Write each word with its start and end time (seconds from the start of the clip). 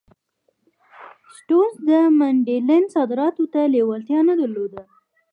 سټیونز 1.37 1.75
د 1.89 1.91
منډلینډ 2.19 2.87
صادراتو 2.95 3.43
ته 3.53 3.61
لېوالتیا 3.73 4.19
نه 4.29 4.33
درلوده. 4.39 4.81